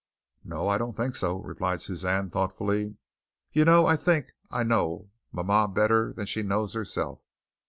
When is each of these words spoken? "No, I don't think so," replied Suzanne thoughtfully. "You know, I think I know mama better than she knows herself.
"No, 0.43 0.67
I 0.67 0.79
don't 0.79 0.97
think 0.97 1.15
so," 1.15 1.43
replied 1.43 1.79
Suzanne 1.79 2.31
thoughtfully. 2.31 2.97
"You 3.53 3.65
know, 3.65 3.85
I 3.85 3.95
think 3.95 4.31
I 4.49 4.63
know 4.63 5.11
mama 5.31 5.67
better 5.71 6.11
than 6.11 6.25
she 6.25 6.41
knows 6.41 6.73
herself. 6.73 7.21